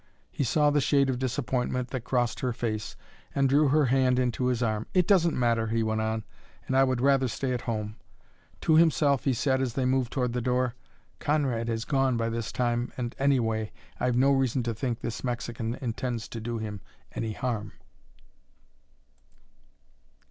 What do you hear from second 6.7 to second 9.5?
I would rather stay at home." To himself he